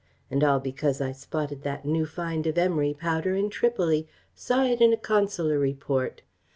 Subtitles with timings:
[0.31, 4.81] And all because I spotted that new find of emery powder in Tripoli, saw it
[4.81, 6.23] in a Consular Report....